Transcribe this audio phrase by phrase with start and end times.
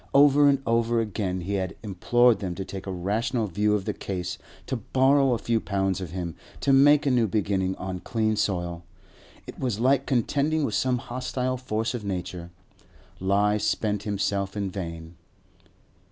[0.15, 3.93] Over and over again he had implored them to take a rational view of the
[3.93, 8.35] case, to borrow a few pounds of him, to make a new beginning on clean
[8.35, 8.83] soil.
[9.45, 12.49] It was like contending with some hostile force of nature;
[13.19, 15.17] he spent himself in vain.